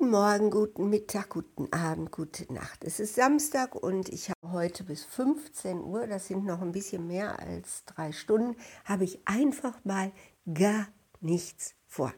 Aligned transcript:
Guten 0.00 0.12
Morgen, 0.12 0.50
guten 0.50 0.88
Mittag, 0.88 1.28
guten 1.28 1.70
Abend, 1.74 2.10
gute 2.10 2.50
Nacht. 2.50 2.84
Es 2.84 3.00
ist 3.00 3.16
Samstag 3.16 3.74
und 3.74 4.08
ich 4.08 4.30
habe 4.30 4.52
heute 4.52 4.82
bis 4.82 5.04
15 5.04 5.78
Uhr, 5.78 6.06
das 6.06 6.26
sind 6.26 6.46
noch 6.46 6.62
ein 6.62 6.72
bisschen 6.72 7.06
mehr 7.06 7.38
als 7.38 7.84
drei 7.84 8.10
Stunden, 8.10 8.56
habe 8.86 9.04
ich 9.04 9.20
einfach 9.26 9.84
mal 9.84 10.10
gar 10.54 10.88
nichts 11.20 11.74
vor. 11.86 12.14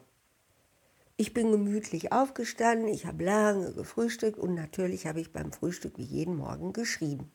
Ich 1.17 1.33
bin 1.33 1.51
gemütlich 1.51 2.13
aufgestanden, 2.13 2.87
ich 2.87 3.05
habe 3.05 3.25
lange 3.25 3.73
gefrühstückt 3.73 4.39
und 4.39 4.55
natürlich 4.55 5.05
habe 5.05 5.19
ich 5.19 5.33
beim 5.33 5.51
Frühstück 5.51 5.97
wie 5.97 6.03
jeden 6.03 6.37
Morgen 6.37 6.71
geschrieben. 6.71 7.33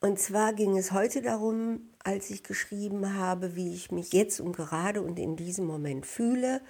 Und 0.00 0.18
zwar 0.18 0.54
ging 0.54 0.78
es 0.78 0.92
heute 0.92 1.20
darum, 1.20 1.90
als 2.02 2.30
ich 2.30 2.42
geschrieben 2.42 3.18
habe, 3.18 3.54
wie 3.54 3.74
ich 3.74 3.90
mich 3.90 4.14
jetzt 4.14 4.40
und 4.40 4.56
gerade 4.56 5.02
und 5.02 5.18
in 5.18 5.36
diesem 5.36 5.66
Moment 5.66 6.06
fühle 6.06 6.62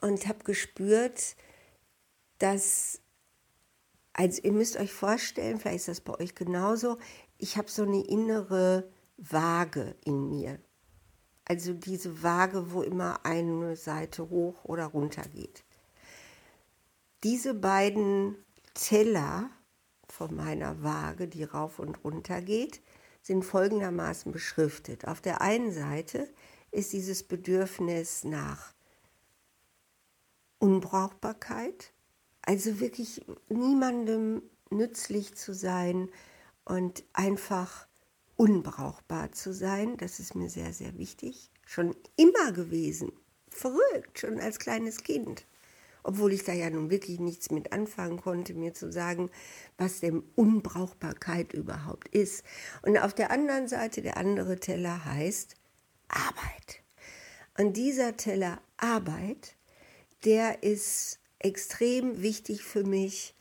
und 0.00 0.26
habe 0.28 0.44
gespürt, 0.44 1.36
dass, 2.38 3.00
also 4.12 4.40
ihr 4.42 4.52
müsst 4.52 4.76
euch 4.76 4.92
vorstellen, 4.92 5.58
vielleicht 5.58 5.76
ist 5.78 5.88
das 5.88 6.00
bei 6.00 6.18
euch 6.18 6.34
genauso, 6.34 6.98
ich 7.38 7.56
habe 7.56 7.70
so 7.70 7.82
eine 7.82 8.04
innere 8.06 8.90
Waage 9.16 9.96
in 10.04 10.28
mir. 10.28 10.60
Also 11.44 11.72
diese 11.72 12.22
Waage, 12.22 12.72
wo 12.72 12.82
immer 12.82 13.24
eine 13.24 13.74
Seite 13.76 14.28
hoch 14.28 14.64
oder 14.64 14.86
runter 14.86 15.22
geht. 15.22 15.64
Diese 17.24 17.54
beiden 17.54 18.36
Teller 18.74 19.50
von 20.08 20.34
meiner 20.34 20.82
Waage, 20.82 21.26
die 21.26 21.44
rauf 21.44 21.78
und 21.78 22.04
runter 22.04 22.42
geht, 22.42 22.80
sind 23.22 23.44
folgendermaßen 23.44 24.30
beschriftet. 24.30 25.06
Auf 25.06 25.20
der 25.20 25.40
einen 25.40 25.72
Seite 25.72 26.32
ist 26.70 26.92
dieses 26.92 27.22
Bedürfnis 27.22 28.24
nach 28.24 28.72
Unbrauchbarkeit, 30.58 31.92
also 32.42 32.80
wirklich 32.80 33.24
niemandem 33.48 34.42
nützlich 34.70 35.34
zu 35.34 35.54
sein 35.54 36.08
und 36.64 37.04
einfach 37.12 37.86
unbrauchbar 38.36 39.32
zu 39.32 39.52
sein. 39.52 39.96
Das 39.96 40.20
ist 40.20 40.34
mir 40.34 40.48
sehr, 40.48 40.72
sehr 40.72 40.96
wichtig. 40.96 41.50
Schon 41.66 41.94
immer 42.16 42.52
gewesen. 42.52 43.12
Verrückt, 43.50 44.20
schon 44.20 44.40
als 44.40 44.58
kleines 44.58 45.02
Kind. 45.02 45.46
Obwohl 46.04 46.32
ich 46.32 46.44
da 46.44 46.52
ja 46.52 46.70
nun 46.70 46.90
wirklich 46.90 47.20
nichts 47.20 47.50
mit 47.50 47.72
anfangen 47.72 48.20
konnte, 48.20 48.54
mir 48.54 48.72
zu 48.72 48.90
sagen, 48.90 49.30
was 49.76 50.00
denn 50.00 50.22
Unbrauchbarkeit 50.36 51.52
überhaupt 51.52 52.08
ist. 52.08 52.44
Und 52.82 52.96
auf 52.98 53.12
der 53.12 53.30
anderen 53.30 53.68
Seite, 53.68 54.00
der 54.00 54.16
andere 54.16 54.58
Teller 54.58 55.04
heißt 55.04 55.54
Arbeit. 56.08 56.82
Und 57.58 57.76
dieser 57.76 58.16
Teller 58.16 58.60
Arbeit 58.76 59.57
der 60.24 60.62
ist 60.62 61.20
extrem 61.38 62.22
wichtig 62.22 62.62
für 62.62 62.84
mich, 62.84 63.34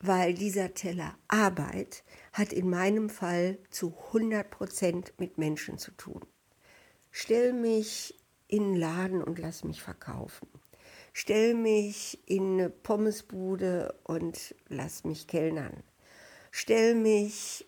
weil 0.00 0.34
dieser 0.34 0.74
Teller 0.74 1.16
Arbeit 1.28 2.04
hat 2.32 2.52
in 2.52 2.68
meinem 2.68 3.08
Fall 3.08 3.58
zu 3.70 3.94
100 4.08 4.50
Prozent 4.50 5.12
mit 5.18 5.38
Menschen 5.38 5.78
zu 5.78 5.90
tun. 5.92 6.24
Stell 7.10 7.52
mich 7.52 8.18
in 8.48 8.64
einen 8.64 8.76
Laden 8.76 9.22
und 9.22 9.38
lass 9.38 9.64
mich 9.64 9.82
verkaufen. 9.82 10.48
Stell 11.12 11.54
mich 11.54 12.20
in 12.28 12.54
eine 12.54 12.70
Pommesbude 12.70 13.98
und 14.04 14.54
lass 14.68 15.04
mich 15.04 15.26
kellnern. 15.26 15.82
Stell 16.50 16.94
mich 16.94 17.66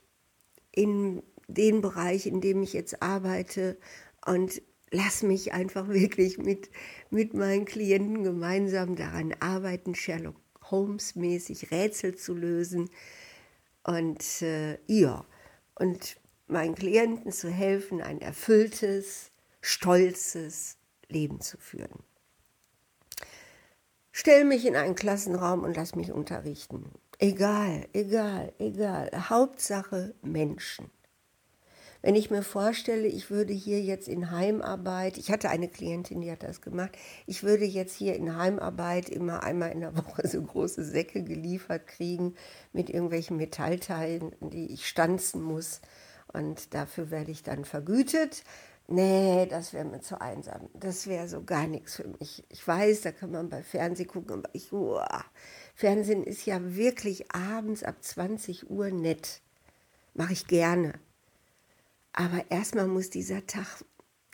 in 0.71 1.23
den 1.47 1.81
Bereich, 1.81 2.27
in 2.27 2.43
dem 2.43 2.63
ich 2.63 2.75
jetzt 2.75 3.03
arbeite 3.03 3.79
und 4.27 4.61
lass 4.91 5.23
mich 5.23 5.53
einfach 5.53 5.89
wirklich 5.89 6.39
mit, 6.39 6.71
mit 7.11 7.35
meinen 7.35 7.65
Klienten 7.65 8.23
gemeinsam 8.23 8.97
daran 8.97 9.35
arbeiten, 9.41 9.95
Sherlock 9.95 10.37
Holmes 10.71 11.17
mäßig 11.17 11.71
Rätsel 11.71 12.15
zu 12.17 12.35
lösen 12.35 12.91
und 13.85 14.43
äh, 14.43 14.79
ja, 14.87 15.25
und 15.75 16.17
meinen 16.47 16.75
Klienten 16.75 17.33
zu 17.33 17.49
helfen, 17.51 18.01
ein 18.01 18.21
erfülltes, 18.21 19.31
stolzes 19.61 20.77
Leben 21.09 21.41
zu 21.41 21.57
führen. 21.59 22.03
Stell 24.13 24.45
mich 24.45 24.67
in 24.67 24.77
einen 24.77 24.95
Klassenraum 24.95 25.63
und 25.63 25.77
lass 25.77 25.95
mich 25.95 26.13
unterrichten. 26.13 26.91
Egal, 27.19 27.87
egal, 27.93 28.53
egal. 28.59 29.11
Hauptsache 29.29 30.15
Menschen. 30.23 30.91
Wenn 32.01 32.15
ich 32.15 32.31
mir 32.31 32.43
vorstelle, 32.43 33.09
ich 33.09 33.29
würde 33.29 33.53
hier 33.53 33.81
jetzt 33.81 34.07
in 34.07 34.31
Heimarbeit, 34.31 35.19
ich 35.19 35.33
hatte 35.33 35.51
eine 35.51 35.69
Klientin, 35.69 36.21
die 36.21 36.31
hat 36.31 36.45
das 36.45 36.61
gemacht, 36.61 36.93
ich 37.27 37.43
würde 37.43 37.65
jetzt 37.65 37.95
hier 37.95 38.15
in 38.15 38.37
Heimarbeit 38.37 39.09
immer 39.09 39.43
einmal 39.43 39.73
in 39.73 39.81
der 39.81 39.97
Woche 39.97 40.27
so 40.29 40.41
große 40.41 40.85
Säcke 40.85 41.25
geliefert 41.25 41.89
kriegen 41.89 42.35
mit 42.73 42.89
irgendwelchen 42.89 43.37
Metallteilen, 43.37 44.33
die 44.41 44.73
ich 44.73 44.87
stanzen 44.87 45.43
muss. 45.43 45.81
Und 46.33 46.75
dafür 46.75 47.11
werde 47.11 47.33
ich 47.33 47.43
dann 47.43 47.65
vergütet. 47.65 48.45
Nee, 48.87 49.47
das 49.47 49.73
wäre 49.73 49.85
mir 49.85 50.01
zu 50.01 50.21
einsam. 50.21 50.69
Das 50.75 51.07
wäre 51.07 51.29
so 51.29 51.43
gar 51.43 51.67
nichts 51.67 51.97
für 51.97 52.09
mich. 52.09 52.45
Ich 52.49 52.67
weiß, 52.67 53.03
da 53.03 53.13
kann 53.13 53.33
man 53.33 53.49
bei 53.49 53.63
Fernsehen 53.63 54.09
gucken, 54.09 54.39
aber 54.39 54.49
ich, 54.53 54.73
uah, 54.73 55.25
Fernsehen 55.75 56.23
ist 56.23 56.47
ja 56.47 56.59
wirklich 56.77 57.31
abends 57.35 57.83
ab 57.83 57.97
20 58.01 58.71
Uhr 58.71 58.91
nett. 58.91 59.41
Mache 60.15 60.33
ich 60.33 60.47
gerne. 60.47 60.95
Aber 62.13 62.51
erstmal 62.51 62.89
muss 62.89 63.11
dieser 63.11 63.47
Tag 63.47 63.85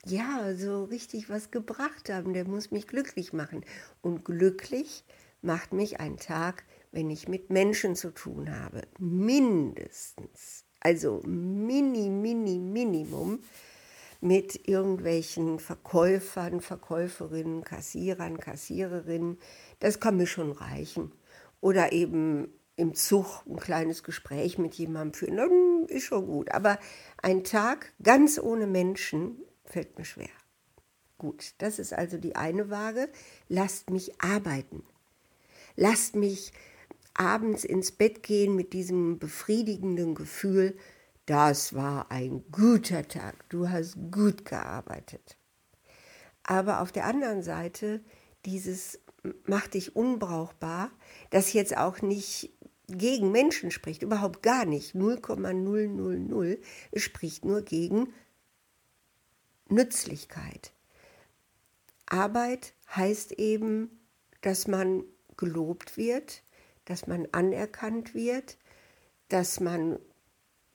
ja 0.06 0.54
so 0.54 0.84
richtig 0.84 1.28
was 1.28 1.50
gebracht 1.50 2.08
haben. 2.10 2.32
Der 2.32 2.46
muss 2.46 2.70
mich 2.70 2.86
glücklich 2.86 3.32
machen. 3.32 3.64
Und 4.00 4.24
glücklich 4.24 5.04
macht 5.42 5.72
mich 5.72 6.00
ein 6.00 6.16
Tag, 6.16 6.64
wenn 6.92 7.10
ich 7.10 7.28
mit 7.28 7.50
Menschen 7.50 7.96
zu 7.96 8.10
tun 8.12 8.54
habe. 8.54 8.82
Mindestens. 8.98 10.64
Also 10.80 11.22
mini, 11.26 12.10
mini, 12.10 12.58
Minimum 12.58 13.40
mit 14.20 14.68
irgendwelchen 14.68 15.58
Verkäufern, 15.58 16.60
Verkäuferinnen, 16.60 17.62
Kassierern, 17.62 18.38
Kassiererinnen. 18.38 19.38
Das 19.80 20.00
kann 20.00 20.16
mir 20.16 20.26
schon 20.26 20.52
reichen. 20.52 21.12
Oder 21.60 21.92
eben 21.92 22.48
im 22.76 22.94
Zug 22.94 23.44
ein 23.46 23.56
kleines 23.56 24.02
Gespräch 24.02 24.58
mit 24.58 24.74
jemandem 24.74 25.14
führen, 25.14 25.36
dann 25.36 25.86
ist 25.88 26.04
schon 26.04 26.26
gut. 26.26 26.50
Aber 26.52 26.78
ein 27.22 27.44
Tag 27.44 27.92
ganz 28.02 28.38
ohne 28.38 28.66
Menschen 28.66 29.38
fällt 29.64 29.96
mir 29.98 30.04
schwer. 30.04 30.28
Gut, 31.18 31.54
das 31.58 31.78
ist 31.78 31.92
also 31.92 32.18
die 32.18 32.36
eine 32.36 32.70
Waage. 32.70 33.08
Lasst 33.48 33.90
mich 33.90 34.20
arbeiten. 34.20 34.82
Lasst 35.76 36.16
mich 36.16 36.52
abends 37.14 37.64
ins 37.64 37.92
Bett 37.92 38.22
gehen 38.22 38.56
mit 38.56 38.72
diesem 38.72 39.18
befriedigenden 39.18 40.14
Gefühl, 40.14 40.76
das 41.26 41.74
war 41.74 42.10
ein 42.10 42.44
guter 42.52 43.08
Tag, 43.08 43.48
du 43.48 43.70
hast 43.70 43.96
gut 44.10 44.44
gearbeitet. 44.44 45.38
Aber 46.42 46.80
auf 46.80 46.92
der 46.92 47.06
anderen 47.06 47.42
Seite 47.42 48.04
dieses 48.44 49.00
macht 49.46 49.72
dich 49.72 49.96
unbrauchbar, 49.96 50.90
das 51.30 51.54
jetzt 51.54 51.76
auch 51.76 52.02
nicht 52.02 52.52
gegen 52.96 53.30
Menschen 53.32 53.70
spricht, 53.70 54.02
überhaupt 54.02 54.42
gar 54.42 54.64
nicht, 54.64 54.94
0,000. 54.94 56.58
Es 56.90 57.02
spricht 57.02 57.44
nur 57.44 57.62
gegen 57.62 58.12
Nützlichkeit. 59.68 60.72
Arbeit 62.06 62.74
heißt 62.94 63.32
eben, 63.32 64.00
dass 64.42 64.66
man 64.66 65.04
gelobt 65.36 65.96
wird, 65.96 66.42
dass 66.84 67.06
man 67.06 67.26
anerkannt 67.32 68.14
wird, 68.14 68.58
dass 69.28 69.58
man 69.60 69.98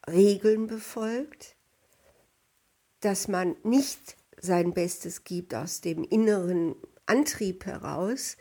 Regeln 0.07 0.67
befolgt, 0.67 1.55
dass 2.99 3.27
man 3.27 3.55
nicht 3.63 4.17
sein 4.41 4.73
Bestes 4.73 5.23
gibt 5.23 5.53
aus 5.53 5.81
dem 5.81 6.03
inneren 6.03 6.75
Antrieb 7.05 7.65
heraus, 7.65 8.37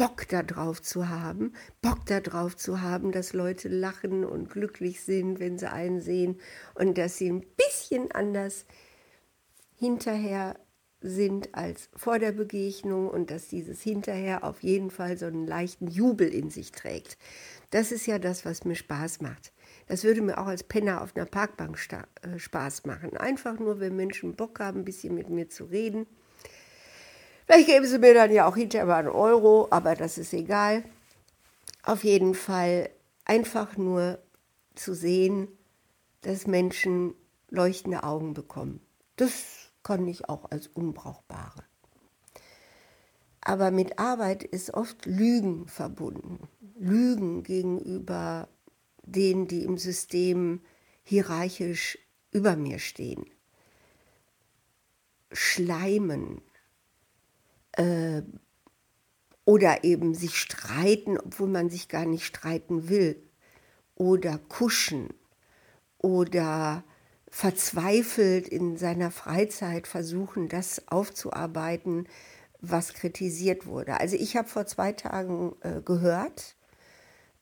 Bock 0.00 0.26
darauf 0.28 0.80
zu 0.80 1.10
haben, 1.10 1.52
Bock 1.82 2.06
darauf 2.06 2.56
zu 2.56 2.80
haben, 2.80 3.12
dass 3.12 3.34
Leute 3.34 3.68
lachen 3.68 4.24
und 4.24 4.48
glücklich 4.48 5.02
sind, 5.02 5.40
wenn 5.40 5.58
sie 5.58 5.70
einen 5.70 6.00
sehen 6.00 6.40
und 6.74 6.96
dass 6.96 7.18
sie 7.18 7.30
ein 7.30 7.44
bisschen 7.54 8.10
anders 8.10 8.64
hinterher 9.76 10.58
sind 11.02 11.54
als 11.54 11.90
vor 11.94 12.18
der 12.18 12.32
Begegnung 12.32 13.10
und 13.10 13.30
dass 13.30 13.48
dieses 13.48 13.82
hinterher 13.82 14.42
auf 14.42 14.62
jeden 14.62 14.90
Fall 14.90 15.18
so 15.18 15.26
einen 15.26 15.46
leichten 15.46 15.86
Jubel 15.86 16.28
in 16.28 16.48
sich 16.48 16.72
trägt. 16.72 17.18
Das 17.68 17.92
ist 17.92 18.06
ja 18.06 18.18
das, 18.18 18.46
was 18.46 18.64
mir 18.64 18.76
Spaß 18.76 19.20
macht. 19.20 19.52
Das 19.86 20.02
würde 20.02 20.22
mir 20.22 20.38
auch 20.38 20.46
als 20.46 20.62
Penner 20.62 21.02
auf 21.02 21.14
einer 21.14 21.26
Parkbank 21.26 21.78
äh, 22.22 22.38
Spaß 22.38 22.86
machen. 22.86 23.18
Einfach 23.18 23.58
nur, 23.58 23.80
wenn 23.80 23.96
Menschen 23.96 24.34
Bock 24.34 24.60
haben, 24.60 24.78
ein 24.78 24.84
bisschen 24.86 25.14
mit 25.14 25.28
mir 25.28 25.50
zu 25.50 25.64
reden 25.64 26.06
Vielleicht 27.50 27.66
geben 27.66 27.84
sie 27.84 27.98
mir 27.98 28.14
dann 28.14 28.30
ja 28.30 28.46
auch 28.46 28.54
hinterher 28.54 28.86
mal 28.86 29.00
einen 29.00 29.08
Euro, 29.08 29.66
aber 29.72 29.96
das 29.96 30.18
ist 30.18 30.32
egal. 30.32 30.84
Auf 31.82 32.04
jeden 32.04 32.34
Fall 32.34 32.90
einfach 33.24 33.76
nur 33.76 34.20
zu 34.76 34.94
sehen, 34.94 35.48
dass 36.20 36.46
Menschen 36.46 37.12
leuchtende 37.48 38.04
Augen 38.04 38.34
bekommen. 38.34 38.80
Das 39.16 39.32
kann 39.82 40.06
ich 40.06 40.28
auch 40.28 40.48
als 40.52 40.68
unbrauchbare. 40.68 41.64
Aber 43.40 43.72
mit 43.72 43.98
Arbeit 43.98 44.44
ist 44.44 44.72
oft 44.72 45.04
Lügen 45.06 45.66
verbunden. 45.66 46.46
Lügen 46.78 47.42
gegenüber 47.42 48.48
denen, 49.02 49.48
die 49.48 49.64
im 49.64 49.76
System 49.76 50.60
hierarchisch 51.02 51.98
über 52.30 52.54
mir 52.54 52.78
stehen. 52.78 53.26
Schleimen 55.32 56.42
äh, 57.72 58.22
oder 59.44 59.84
eben 59.84 60.14
sich 60.14 60.36
streiten, 60.38 61.18
obwohl 61.18 61.48
man 61.48 61.70
sich 61.70 61.88
gar 61.88 62.06
nicht 62.06 62.24
streiten 62.24 62.88
will. 62.88 63.22
Oder 63.94 64.38
kuschen 64.38 65.12
oder 65.98 66.84
verzweifelt 67.30 68.48
in 68.48 68.76
seiner 68.76 69.10
Freizeit 69.10 69.86
versuchen, 69.86 70.48
das 70.48 70.88
aufzuarbeiten, 70.88 72.08
was 72.60 72.94
kritisiert 72.94 73.66
wurde. 73.66 74.00
Also 74.00 74.16
ich 74.16 74.36
habe 74.36 74.48
vor 74.48 74.66
zwei 74.66 74.92
Tagen 74.92 75.54
äh, 75.60 75.80
gehört 75.80 76.56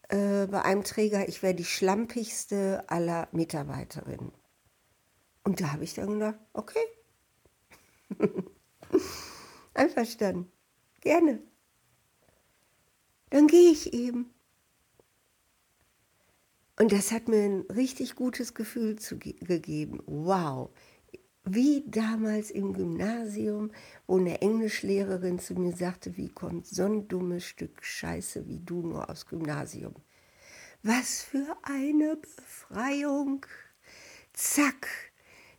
äh, 0.08 0.46
bei 0.46 0.62
einem 0.62 0.84
Träger, 0.84 1.28
ich 1.28 1.42
wäre 1.42 1.54
die 1.54 1.64
schlampigste 1.64 2.84
aller 2.88 3.28
Mitarbeiterinnen. 3.32 4.32
Und 5.44 5.60
da 5.60 5.72
habe 5.72 5.84
ich 5.84 5.94
dann 5.94 6.12
gedacht, 6.12 6.38
okay, 6.52 6.78
einverstanden, 9.78 10.50
gerne. 11.00 11.40
Dann 13.30 13.46
gehe 13.46 13.70
ich 13.70 13.92
eben. 13.92 14.34
Und 16.78 16.92
das 16.92 17.10
hat 17.10 17.28
mir 17.28 17.42
ein 17.42 17.60
richtig 17.62 18.14
gutes 18.14 18.54
Gefühl 18.54 18.96
zu, 18.96 19.18
gegeben. 19.18 20.00
Wow, 20.06 20.70
wie 21.44 21.82
damals 21.86 22.50
im 22.50 22.72
Gymnasium, 22.72 23.70
wo 24.06 24.18
eine 24.18 24.40
Englischlehrerin 24.42 25.38
zu 25.38 25.54
mir 25.54 25.74
sagte, 25.74 26.16
wie 26.16 26.28
kommt 26.28 26.66
so 26.66 26.84
ein 26.84 27.08
dummes 27.08 27.44
Stück 27.44 27.82
Scheiße 27.82 28.46
wie 28.46 28.60
du 28.60 28.82
nur 28.82 29.08
aufs 29.08 29.26
Gymnasium? 29.26 29.94
Was 30.82 31.22
für 31.22 31.56
eine 31.62 32.16
Befreiung! 32.16 33.44
Zack, 34.32 34.88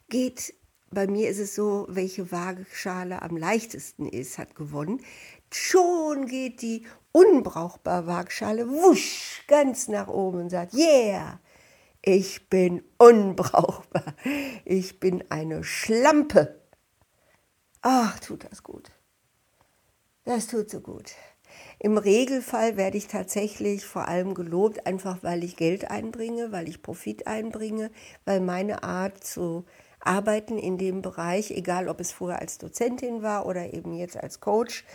geht, 0.07 0.53
bei 0.91 1.07
mir 1.07 1.29
ist 1.29 1.39
es 1.39 1.55
so, 1.55 1.85
welche 1.89 2.31
Waagschale 2.31 3.21
am 3.21 3.37
leichtesten 3.37 4.07
ist, 4.07 4.37
hat 4.37 4.55
gewonnen. 4.55 5.01
Schon 5.51 6.25
geht 6.25 6.61
die 6.61 6.85
unbrauchbar 7.11 8.07
Waagschale 8.07 8.69
wusch 8.69 9.43
ganz 9.47 9.87
nach 9.87 10.07
oben 10.07 10.41
und 10.41 10.49
sagt, 10.49 10.73
yeah, 10.73 11.39
ich 12.01 12.49
bin 12.49 12.83
unbrauchbar. 12.97 14.15
Ich 14.65 14.99
bin 14.99 15.23
eine 15.29 15.63
Schlampe. 15.63 16.61
Ach, 17.81 18.19
tut 18.19 18.45
das 18.49 18.63
gut. 18.63 18.91
Das 20.25 20.47
tut 20.47 20.69
so 20.69 20.79
gut. 20.79 21.13
Im 21.79 21.97
Regelfall 21.97 22.77
werde 22.77 22.97
ich 22.97 23.07
tatsächlich 23.07 23.85
vor 23.85 24.07
allem 24.07 24.33
gelobt, 24.33 24.85
einfach 24.85 25.23
weil 25.23 25.43
ich 25.43 25.55
Geld 25.55 25.89
einbringe, 25.89 26.51
weil 26.51 26.69
ich 26.69 26.81
Profit 26.81 27.25
einbringe, 27.25 27.89
weil 28.25 28.39
meine 28.39 28.83
Art 28.83 29.23
zu 29.23 29.65
arbeiten 29.99 30.57
in 30.57 30.77
dem 30.77 31.01
Bereich, 31.01 31.51
egal 31.51 31.87
ob 31.87 31.99
es 31.99 32.11
vorher 32.11 32.39
als 32.39 32.57
Dozentin 32.57 33.21
war 33.21 33.45
oder 33.45 33.73
eben 33.73 33.93
jetzt 33.93 34.17
als 34.17 34.39
Coach, 34.39 34.85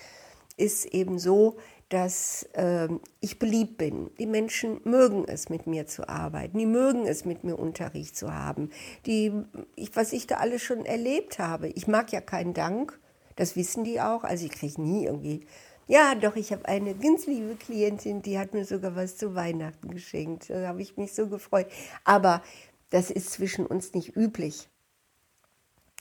ist 0.56 0.86
eben 0.86 1.18
so, 1.18 1.56
dass 1.88 2.44
äh, 2.54 2.88
ich 3.20 3.38
beliebt 3.38 3.76
bin. 3.76 4.10
Die 4.18 4.26
Menschen 4.26 4.80
mögen 4.84 5.24
es, 5.26 5.48
mit 5.48 5.66
mir 5.66 5.86
zu 5.86 6.08
arbeiten. 6.08 6.58
Die 6.58 6.66
mögen 6.66 7.06
es, 7.06 7.24
mit 7.24 7.44
mir 7.44 7.58
Unterricht 7.58 8.16
zu 8.16 8.34
haben. 8.34 8.70
Die, 9.06 9.32
ich, 9.76 9.94
was 9.94 10.12
ich 10.12 10.26
da 10.26 10.36
alles 10.36 10.62
schon 10.62 10.86
erlebt 10.86 11.38
habe. 11.38 11.68
Ich 11.68 11.86
mag 11.86 12.12
ja 12.12 12.20
keinen 12.20 12.54
Dank. 12.54 12.98
Das 13.36 13.56
wissen 13.56 13.84
die 13.84 14.00
auch. 14.00 14.24
Also 14.24 14.46
ich 14.46 14.52
kriege 14.52 14.80
nie 14.80 15.04
irgendwie. 15.04 15.46
Ja, 15.86 16.14
doch, 16.14 16.36
ich 16.36 16.52
habe 16.52 16.66
eine 16.66 16.94
ganz 16.94 17.26
liebe 17.26 17.56
Klientin, 17.56 18.22
die 18.22 18.38
hat 18.38 18.54
mir 18.54 18.64
sogar 18.64 18.96
was 18.96 19.18
zu 19.18 19.34
Weihnachten 19.34 19.90
geschenkt. 19.90 20.48
Da 20.48 20.66
habe 20.68 20.80
ich 20.80 20.96
mich 20.96 21.12
so 21.12 21.28
gefreut. 21.28 21.66
Aber 22.04 22.42
das 22.90 23.10
ist 23.10 23.32
zwischen 23.32 23.66
uns 23.66 23.92
nicht 23.92 24.16
üblich. 24.16 24.68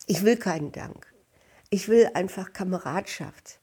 Ich 0.07 0.23
will 0.23 0.37
keinen 0.37 0.71
Dank. 0.71 1.13
Ich 1.69 1.87
will 1.87 2.09
einfach 2.13 2.53
Kameradschaft 2.53 3.59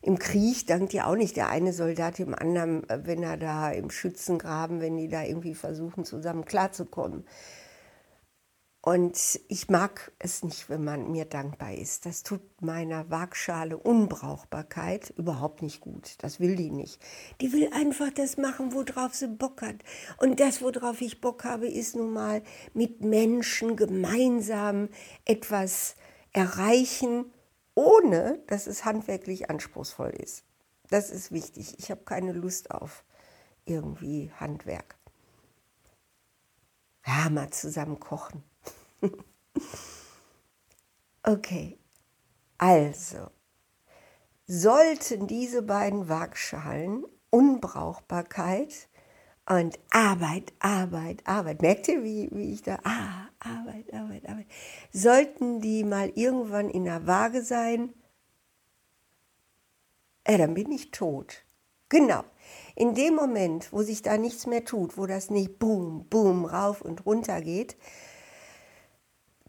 im 0.00 0.18
Krieg 0.18 0.66
dankt 0.66 0.92
ja 0.92 1.06
auch 1.06 1.16
nicht 1.16 1.36
der 1.36 1.48
eine 1.48 1.72
Soldat 1.72 2.18
dem 2.18 2.34
anderen, 2.34 2.88
äh, 2.88 3.00
wenn 3.04 3.22
er 3.22 3.36
da 3.36 3.70
im 3.70 3.90
Schützengraben, 3.90 4.80
wenn 4.80 4.96
die 4.96 5.08
da 5.08 5.24
irgendwie 5.24 5.54
versuchen, 5.54 6.04
zusammen 6.04 6.44
klarzukommen. 6.44 7.24
Und 8.88 9.38
ich 9.48 9.68
mag 9.68 10.12
es 10.18 10.42
nicht, 10.42 10.70
wenn 10.70 10.82
man 10.82 11.10
mir 11.10 11.26
dankbar 11.26 11.74
ist. 11.74 12.06
Das 12.06 12.22
tut 12.22 12.40
meiner 12.62 13.10
Waagschale 13.10 13.76
Unbrauchbarkeit 13.76 15.10
überhaupt 15.10 15.60
nicht 15.60 15.82
gut. 15.82 16.14
Das 16.22 16.40
will 16.40 16.56
die 16.56 16.70
nicht. 16.70 16.98
Die 17.42 17.52
will 17.52 17.68
einfach 17.74 18.08
das 18.08 18.38
machen, 18.38 18.72
worauf 18.72 19.14
sie 19.14 19.28
Bock 19.28 19.60
hat. 19.60 19.76
Und 20.16 20.40
das, 20.40 20.62
worauf 20.62 21.02
ich 21.02 21.20
Bock 21.20 21.44
habe, 21.44 21.68
ist 21.68 21.96
nun 21.96 22.14
mal 22.14 22.40
mit 22.72 23.02
Menschen 23.02 23.76
gemeinsam 23.76 24.88
etwas 25.26 25.94
erreichen 26.32 27.26
ohne 27.74 28.42
dass 28.46 28.66
es 28.66 28.86
handwerklich 28.86 29.50
anspruchsvoll 29.50 30.12
ist. 30.12 30.44
Das 30.88 31.10
ist 31.10 31.30
wichtig. 31.30 31.78
Ich 31.78 31.90
habe 31.90 32.04
keine 32.04 32.32
Lust 32.32 32.70
auf 32.70 33.04
irgendwie 33.66 34.32
Handwerk. 34.40 34.96
Ja, 37.06 37.28
mal 37.28 37.50
zusammen 37.50 38.00
kochen. 38.00 38.42
okay, 41.22 41.78
also 42.58 43.30
sollten 44.46 45.26
diese 45.26 45.62
beiden 45.62 46.08
Waagschalen 46.08 47.04
Unbrauchbarkeit 47.30 48.88
und 49.48 49.78
Arbeit, 49.90 50.52
Arbeit, 50.58 51.26
Arbeit. 51.26 51.62
Merkt 51.62 51.88
ihr, 51.88 52.02
wie, 52.02 52.28
wie 52.32 52.52
ich 52.52 52.62
da, 52.62 52.78
ah, 52.84 53.28
Arbeit, 53.38 53.92
Arbeit, 53.92 54.28
Arbeit. 54.28 54.46
Sollten 54.92 55.60
die 55.60 55.84
mal 55.84 56.10
irgendwann 56.14 56.70
in 56.70 56.84
der 56.84 57.06
Waage 57.06 57.42
sein, 57.42 57.92
äh, 60.24 60.38
dann 60.38 60.54
bin 60.54 60.70
ich 60.70 60.90
tot. 60.90 61.44
Genau. 61.88 62.24
In 62.76 62.94
dem 62.94 63.14
Moment, 63.14 63.72
wo 63.72 63.82
sich 63.82 64.02
da 64.02 64.18
nichts 64.18 64.46
mehr 64.46 64.64
tut, 64.64 64.98
wo 64.98 65.06
das 65.06 65.30
nicht 65.30 65.58
boom, 65.58 66.06
boom, 66.08 66.44
rauf 66.44 66.82
und 66.82 67.06
runter 67.06 67.40
geht, 67.40 67.76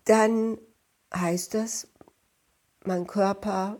dann 0.09 0.57
heißt 1.13 1.53
das, 1.53 1.87
mein 2.83 3.05
Körper 3.05 3.79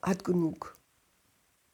hat 0.00 0.24
genug. 0.24 0.78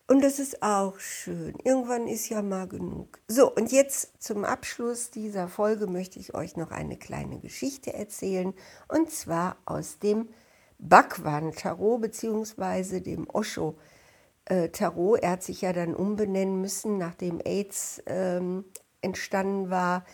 Und 0.09 0.23
das 0.25 0.41
ist 0.41 0.65
auch 0.65 0.99
schön. 0.99 1.55
Irgendwann 1.63 2.09
ist 2.09 2.29
ja 2.29 2.43
mal 2.43 2.67
genug. 2.67 3.21
So, 3.29 3.55
und 3.55 3.71
jetzt 3.71 4.21
zum 4.21 4.45
Abschluss 4.45 5.11
dieser 5.11 5.47
Folge 5.47 5.87
möchte 5.87 6.19
ich 6.19 6.35
euch 6.35 6.57
noch 6.57 6.73
eine 6.73 6.97
kleine 6.97 7.39
Geschichte 7.39 7.93
erzählen. 7.93 8.53
Und 8.89 9.13
zwar 9.13 9.57
aus 9.65 10.01
dem 10.01 10.29
Bhagwan-Tarot 10.81 12.01
beziehungsweise 12.01 13.01
dem 13.01 13.31
Osho-Tarot. 13.31 15.21
Er 15.21 15.31
hat 15.31 15.45
sich 15.45 15.61
ja 15.61 15.73
dann 15.73 15.95
umbenennen 15.95 16.61
müssen, 16.61 16.99
nachdem 16.99 17.41
AIDS 17.45 18.03
ähm, 18.07 18.65
entstanden 19.03 19.71
war. 19.71 20.05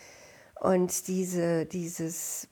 Und 0.59 1.07
diese, 1.07 1.65
dieses 1.65 2.49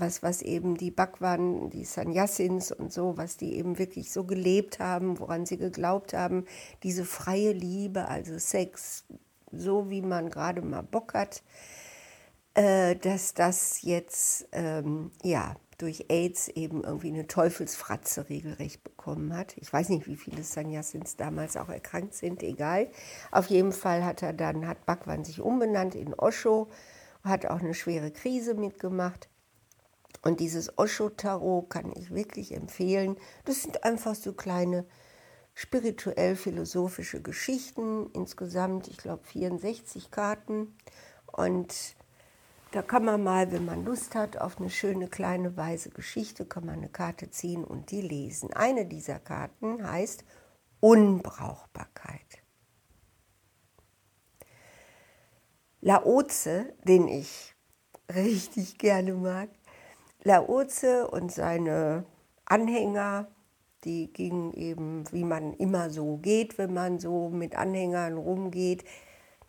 was, 0.00 0.22
was 0.22 0.42
eben 0.42 0.76
die 0.76 0.90
Bhagwan, 0.90 1.70
die 1.70 1.84
Sanyasins 1.84 2.72
und 2.72 2.92
so, 2.92 3.16
was 3.16 3.36
die 3.36 3.54
eben 3.54 3.78
wirklich 3.78 4.12
so 4.12 4.24
gelebt 4.24 4.78
haben, 4.78 5.18
woran 5.18 5.46
sie 5.46 5.56
geglaubt 5.56 6.14
haben, 6.14 6.46
diese 6.82 7.04
freie 7.04 7.52
Liebe, 7.52 8.08
also 8.08 8.38
Sex, 8.38 9.04
so 9.52 9.90
wie 9.90 10.02
man 10.02 10.30
gerade 10.30 10.62
mal 10.62 10.82
Bock 10.82 11.14
hat, 11.14 11.42
äh, 12.54 12.96
dass 12.96 13.34
das 13.34 13.82
jetzt, 13.82 14.48
ähm, 14.52 15.10
ja, 15.22 15.56
durch 15.78 16.06
AIDS 16.08 16.46
eben 16.48 16.84
irgendwie 16.84 17.08
eine 17.08 17.26
Teufelsfratze 17.26 18.28
regelrecht 18.28 18.84
bekommen 18.84 19.36
hat. 19.36 19.56
Ich 19.56 19.72
weiß 19.72 19.88
nicht, 19.88 20.06
wie 20.06 20.14
viele 20.14 20.44
Sanyasins 20.44 21.16
damals 21.16 21.56
auch 21.56 21.68
erkrankt 21.68 22.14
sind, 22.14 22.44
egal. 22.44 22.88
Auf 23.32 23.46
jeden 23.46 23.72
Fall 23.72 24.04
hat 24.04 24.22
er 24.22 24.32
dann, 24.32 24.68
hat 24.68 24.86
Bhagwan 24.86 25.24
sich 25.24 25.40
umbenannt 25.40 25.96
in 25.96 26.14
Osho, 26.14 26.68
hat 27.24 27.46
auch 27.46 27.60
eine 27.60 27.74
schwere 27.74 28.10
Krise 28.10 28.54
mitgemacht 28.54 29.28
und 30.24 30.40
dieses 30.40 30.78
Osho-Tarot 30.78 31.68
kann 31.68 31.92
ich 31.94 32.14
wirklich 32.14 32.54
empfehlen. 32.54 33.16
Das 33.44 33.62
sind 33.62 33.84
einfach 33.84 34.14
so 34.14 34.32
kleine 34.32 34.86
spirituell-philosophische 35.54 37.20
Geschichten. 37.20 38.10
Insgesamt, 38.14 38.88
ich 38.88 38.96
glaube, 38.96 39.24
64 39.24 40.10
Karten. 40.10 40.74
Und 41.26 41.96
da 42.72 42.80
kann 42.80 43.04
man 43.04 43.22
mal, 43.22 43.52
wenn 43.52 43.66
man 43.66 43.84
Lust 43.84 44.14
hat, 44.14 44.38
auf 44.38 44.58
eine 44.58 44.70
schöne 44.70 45.08
kleine 45.08 45.58
weise 45.58 45.90
Geschichte, 45.90 46.46
kann 46.46 46.64
man 46.64 46.76
eine 46.76 46.88
Karte 46.88 47.30
ziehen 47.30 47.62
und 47.62 47.90
die 47.90 48.00
lesen. 48.00 48.52
Eine 48.54 48.86
dieser 48.86 49.18
Karten 49.18 49.86
heißt 49.86 50.24
Unbrauchbarkeit. 50.80 52.33
Laoze, 55.84 56.72
den 56.84 57.08
ich 57.08 57.54
richtig 58.14 58.78
gerne 58.78 59.14
mag, 59.14 59.48
Laoze 60.22 61.06
und 61.08 61.30
seine 61.30 62.04
Anhänger 62.46 63.28
die 63.84 64.12
gingen 64.12 64.52
eben, 64.54 65.04
wie 65.12 65.24
man 65.24 65.52
immer 65.54 65.90
so 65.90 66.16
geht, 66.16 66.58
wenn 66.58 66.72
man 66.72 66.98
so 66.98 67.28
mit 67.28 67.56
Anhängern 67.56 68.16
rumgeht. 68.16 68.84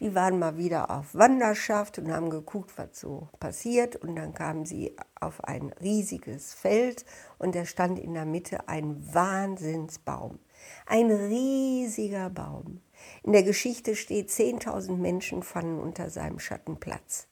Die 0.02 0.14
waren 0.14 0.40
mal 0.40 0.58
wieder 0.58 0.92
auf 0.92 1.16
Wanderschaft 1.16 2.00
und 2.00 2.12
haben 2.12 2.30
geguckt, 2.30 2.78
was 2.78 3.00
so 3.00 3.30
passiert. 3.40 3.96
Und 3.96 4.18
dann 4.18 4.34
kamen 4.34 4.66
sie 4.66 4.96
auf 5.20 5.42
ein 5.46 5.72
riesiges 5.82 6.54
Feld 6.54 7.06
und 7.38 7.56
da 7.56 7.66
stand 7.66 7.98
in 7.98 8.14
der 8.14 8.26
Mitte 8.26 8.68
ein 8.68 9.02
Wahnsinnsbaum. 9.14 10.40
Ein 10.86 11.12
riesiger 11.12 12.30
Baum. 12.30 12.82
In 13.24 13.34
der 13.34 13.44
Geschichte 13.44 13.96
steht, 13.96 14.30
10.000 14.30 14.98
Menschen 14.98 15.44
fanden 15.44 15.80
unter 15.80 16.10
seinem 16.10 16.40
Schatten 16.40 16.80
Platz. 16.80 17.28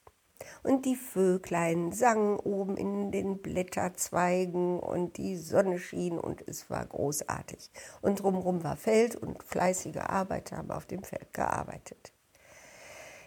Und 0.62 0.86
die 0.86 0.96
Vöglein 0.96 1.92
sangen 1.92 2.38
oben 2.38 2.76
in 2.76 3.12
den 3.12 3.38
Blätterzweigen 3.38 4.80
und 4.80 5.16
die 5.18 5.36
Sonne 5.36 5.78
schien 5.78 6.18
und 6.18 6.46
es 6.48 6.70
war 6.70 6.84
großartig. 6.86 7.70
Und 8.00 8.22
drumherum 8.22 8.64
war 8.64 8.76
Feld 8.76 9.14
und 9.14 9.42
fleißige 9.42 9.98
Arbeiter 9.98 10.56
haben 10.56 10.70
auf 10.70 10.86
dem 10.86 11.02
Feld 11.02 11.32
gearbeitet. 11.34 12.12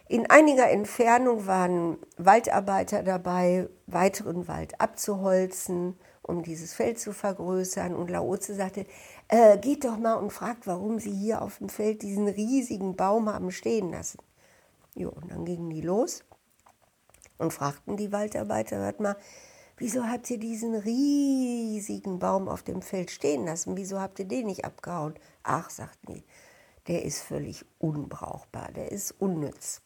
In 0.09 0.29
einiger 0.29 0.69
Entfernung 0.69 1.47
waren 1.47 1.97
Waldarbeiter 2.17 3.03
dabei, 3.03 3.67
weiteren 3.87 4.47
Wald 4.47 4.79
abzuholzen, 4.79 5.99
um 6.21 6.43
dieses 6.43 6.73
Feld 6.73 6.97
zu 6.97 7.11
vergrößern. 7.11 7.93
Und 7.93 8.09
Laoze 8.09 8.55
sagte, 8.55 8.85
äh, 9.27 9.57
geht 9.57 9.83
doch 9.83 9.97
mal 9.97 10.15
und 10.15 10.31
fragt, 10.31 10.67
warum 10.67 10.99
sie 10.99 11.13
hier 11.13 11.41
auf 11.41 11.57
dem 11.57 11.69
Feld 11.69 12.01
diesen 12.01 12.27
riesigen 12.27 12.95
Baum 12.95 13.31
haben 13.31 13.51
stehen 13.51 13.91
lassen. 13.91 14.19
Jo, 14.95 15.09
und 15.09 15.31
dann 15.31 15.45
gingen 15.45 15.69
die 15.69 15.81
los 15.81 16.23
und 17.37 17.53
fragten 17.53 17.97
die 17.97 18.11
Waldarbeiter, 18.11 18.77
hört 18.77 18.99
mal, 18.99 19.15
wieso 19.77 20.05
habt 20.05 20.29
ihr 20.31 20.39
diesen 20.39 20.75
riesigen 20.75 22.19
Baum 22.19 22.47
auf 22.47 22.63
dem 22.63 22.81
Feld 22.81 23.11
stehen 23.11 23.45
lassen? 23.45 23.77
Wieso 23.77 23.99
habt 23.99 24.19
ihr 24.19 24.25
den 24.25 24.47
nicht 24.47 24.65
abgehauen? 24.65 25.13
Ach, 25.43 25.69
sagten 25.69 26.15
die, 26.15 26.23
der 26.87 27.03
ist 27.03 27.21
völlig 27.21 27.65
unbrauchbar, 27.79 28.71
der 28.71 28.91
ist 28.91 29.11
unnütz. 29.19 29.81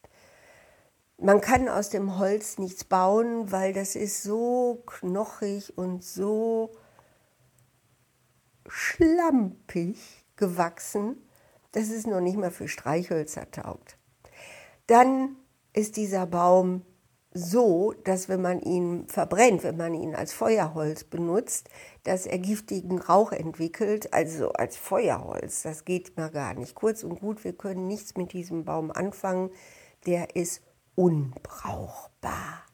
Man 1.18 1.42
kann 1.42 1.68
aus 1.70 1.90
dem 1.90 2.18
Holz 2.18 2.58
nichts 2.58 2.84
bauen, 2.84 3.52
weil 3.52 3.74
das 3.74 3.96
ist 3.96 4.24
so 4.24 4.82
knochig 4.86 5.78
und 5.78 6.04
so 6.04 6.72
schlampig 8.72 9.98
gewachsen, 10.36 11.18
dass 11.74 11.90
es 11.90 12.08
noch 12.08 12.22
nicht 12.22 12.38
mal 12.38 12.52
für 12.52 12.68
Streichhölzer 12.68 13.50
taugt. 13.52 13.98
Dann 14.88 15.36
ist 15.74 15.98
dieser 15.98 16.26
Baum 16.26 16.84
so, 17.34 17.94
dass 18.04 18.28
wenn 18.28 18.42
man 18.42 18.60
ihn 18.60 19.08
verbrennt, 19.08 19.64
wenn 19.64 19.78
man 19.78 19.94
ihn 19.94 20.16
als 20.16 20.34
Feuerholz 20.34 21.06
benutzt, 21.06 21.70
dass 22.04 22.26
er 22.26 22.40
giftigen 22.40 23.00
Rauch 23.00 23.32
entwickelt, 23.32 24.14
also 24.14 24.52
als 24.52 24.76
Feuerholz. 24.76 25.62
Das 25.62 25.86
geht 25.86 26.18
mal 26.18 26.30
gar 26.30 26.54
nicht. 26.54 26.76
Kurz 26.76 27.04
und 27.04 27.22
gut, 27.22 27.44
wir 27.46 27.54
können 27.54 27.88
nichts 27.88 28.18
mit 28.18 28.34
diesem 28.34 28.66
Baum 28.66 28.92
anfangen. 28.92 29.50
Der 30.06 30.36
ist 30.36 30.62
unbrauchbar. 30.96 32.66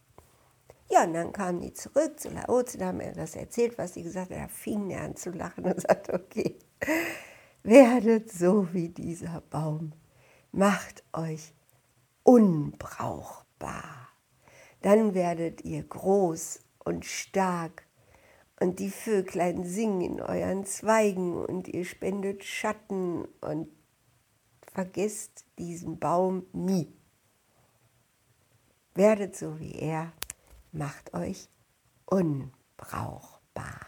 Ja, 0.89 1.03
und 1.03 1.13
dann 1.13 1.34
kamen 1.34 1.60
die 1.60 1.74
zurück 1.74 2.20
zu 2.20 2.29
Laozi, 2.29 2.77
da 2.77 2.88
haben 2.88 3.01
er 3.01 3.13
das 3.13 3.36
erzählt, 3.36 3.77
was 3.77 3.94
sie 3.94 4.03
gesagt 4.03 4.32
hat. 4.32 4.38
Da 4.38 4.48
fing 4.48 4.89
er 4.89 5.01
an 5.01 5.15
zu 5.15 5.32
lachen 5.32 5.65
und 5.65 5.82
sagte, 5.88 6.13
okay, 6.13 6.58
werdet 7.63 8.32
so 8.32 8.74
wie 8.74 8.89
dieser 8.89 9.41
Baum, 9.50 9.94
macht 10.51 11.03
euch 11.13 11.53
unbrauchbar. 12.24 14.10
Dann 14.82 15.13
werdet 15.13 15.65
ihr 15.65 15.84
groß 15.84 16.62
und 16.86 17.06
stark 17.06 17.88
und 18.60 18.79
die 18.79 18.89
Vöglein 18.89 19.65
singen 19.65 20.01
in 20.01 20.22
euren 20.22 20.65
Zweigen 20.65 21.46
und 21.46 21.67
ihr 21.67 21.86
spendet 21.86 22.44
Schatten 22.44 23.25
und 23.41 23.70
vergesst 24.62 25.46
diesen 25.58 26.00
Baum 26.00 26.46
nie. 26.53 26.94
Werdet 28.94 29.36
so 29.36 29.60
wie 29.60 29.74
er, 29.74 30.13
macht 30.71 31.13
euch 31.13 31.50
unbrauchbar. 32.05 33.87